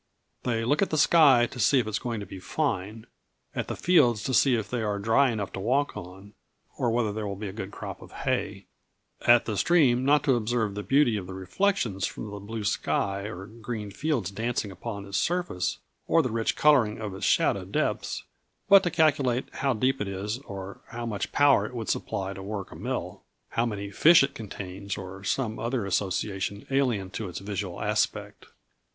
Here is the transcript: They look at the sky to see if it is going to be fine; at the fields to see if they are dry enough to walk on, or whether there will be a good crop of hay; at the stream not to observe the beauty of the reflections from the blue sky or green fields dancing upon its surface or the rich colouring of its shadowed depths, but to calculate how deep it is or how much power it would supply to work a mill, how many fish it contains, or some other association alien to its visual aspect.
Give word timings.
They 0.41 0.65
look 0.65 0.81
at 0.81 0.89
the 0.89 0.97
sky 0.97 1.45
to 1.45 1.59
see 1.59 1.77
if 1.77 1.85
it 1.85 1.91
is 1.91 1.99
going 1.99 2.21
to 2.21 2.25
be 2.25 2.39
fine; 2.39 3.05
at 3.53 3.67
the 3.67 3.75
fields 3.75 4.23
to 4.23 4.33
see 4.33 4.55
if 4.55 4.67
they 4.67 4.81
are 4.81 4.97
dry 4.97 5.29
enough 5.29 5.53
to 5.53 5.59
walk 5.59 5.95
on, 5.95 6.33
or 6.75 6.89
whether 6.89 7.11
there 7.11 7.27
will 7.27 7.35
be 7.35 7.47
a 7.47 7.51
good 7.53 7.69
crop 7.69 8.01
of 8.01 8.11
hay; 8.11 8.65
at 9.27 9.45
the 9.45 9.55
stream 9.55 10.03
not 10.03 10.23
to 10.23 10.33
observe 10.33 10.73
the 10.73 10.81
beauty 10.81 11.17
of 11.17 11.27
the 11.27 11.35
reflections 11.35 12.07
from 12.07 12.31
the 12.31 12.39
blue 12.39 12.63
sky 12.63 13.25
or 13.25 13.45
green 13.45 13.91
fields 13.91 14.31
dancing 14.31 14.71
upon 14.71 15.05
its 15.05 15.19
surface 15.19 15.77
or 16.07 16.23
the 16.23 16.31
rich 16.31 16.55
colouring 16.55 16.99
of 16.99 17.13
its 17.13 17.27
shadowed 17.27 17.71
depths, 17.71 18.23
but 18.67 18.81
to 18.81 18.89
calculate 18.89 19.49
how 19.57 19.71
deep 19.71 20.01
it 20.01 20.07
is 20.07 20.39
or 20.47 20.81
how 20.87 21.05
much 21.05 21.31
power 21.31 21.67
it 21.67 21.75
would 21.75 21.89
supply 21.89 22.33
to 22.33 22.41
work 22.41 22.71
a 22.71 22.75
mill, 22.75 23.21
how 23.49 23.67
many 23.67 23.91
fish 23.91 24.23
it 24.23 24.33
contains, 24.33 24.97
or 24.97 25.23
some 25.23 25.59
other 25.59 25.85
association 25.85 26.65
alien 26.71 27.11
to 27.11 27.29
its 27.29 27.37
visual 27.37 27.79
aspect. 27.79 28.47